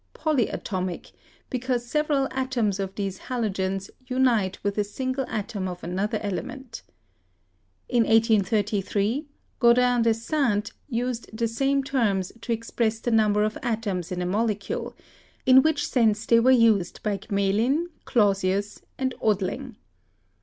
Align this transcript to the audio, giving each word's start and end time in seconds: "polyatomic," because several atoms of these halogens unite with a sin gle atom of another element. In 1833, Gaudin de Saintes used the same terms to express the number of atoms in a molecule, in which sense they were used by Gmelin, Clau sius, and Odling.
"polyatomic," 0.15 1.11
because 1.51 1.85
several 1.85 2.27
atoms 2.31 2.79
of 2.79 2.95
these 2.95 3.19
halogens 3.27 3.91
unite 4.07 4.57
with 4.63 4.75
a 4.79 4.83
sin 4.83 5.11
gle 5.11 5.27
atom 5.29 5.67
of 5.67 5.83
another 5.83 6.19
element. 6.23 6.81
In 7.87 8.05
1833, 8.05 9.27
Gaudin 9.59 10.01
de 10.01 10.15
Saintes 10.15 10.73
used 10.89 11.29
the 11.37 11.47
same 11.47 11.83
terms 11.83 12.31
to 12.41 12.51
express 12.51 12.97
the 12.99 13.11
number 13.11 13.43
of 13.43 13.59
atoms 13.61 14.11
in 14.11 14.23
a 14.23 14.25
molecule, 14.25 14.95
in 15.45 15.61
which 15.61 15.87
sense 15.87 16.25
they 16.25 16.39
were 16.39 16.49
used 16.49 17.03
by 17.03 17.19
Gmelin, 17.19 17.85
Clau 18.05 18.33
sius, 18.33 18.81
and 18.97 19.13
Odling. 19.21 19.75